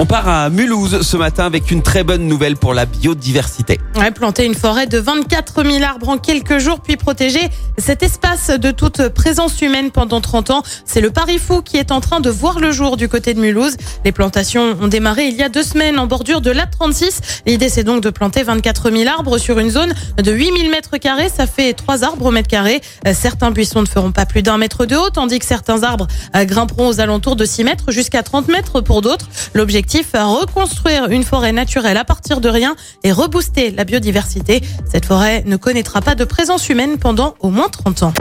[0.00, 3.80] On part à Mulhouse ce matin avec une très bonne nouvelle pour la biodiversité.
[3.96, 7.40] Ouais, planter une forêt de 24 000 arbres en quelques jours, puis protéger
[7.78, 10.62] cet espace de toute présence humaine pendant 30 ans.
[10.84, 13.40] C'est le pari fou qui est en train de voir le jour du côté de
[13.40, 13.76] Mulhouse.
[14.04, 17.40] Les plantations ont démarré il y a deux semaines en bordure de l'A36.
[17.46, 20.96] L'idée, c'est donc de planter 24 000 arbres sur une zone de 8 000 mètres
[20.98, 21.28] carrés.
[21.28, 22.80] Ça fait 3 arbres au mètre carré.
[23.04, 26.06] Euh, Certains buissons ne feront pas plus d'un mètre de haut, tandis que certains arbres
[26.36, 29.26] euh, grimperont aux alentours de 6 mètres jusqu'à 30 mètres pour d'autres.
[29.54, 34.62] L'objectif, euh, reconstruire une forêt naturelle à partir de rien et rebooster la biodiversité.
[34.90, 38.14] Cette forêt ne connaîtra pas de présence humaine pendant au moins 30 ans.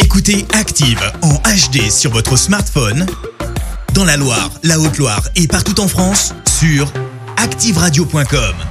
[0.00, 3.06] Écoutez Active en HD sur votre smartphone,
[3.94, 6.92] dans la Loire, la Haute-Loire et partout en France, sur
[7.36, 8.67] activeradio.com.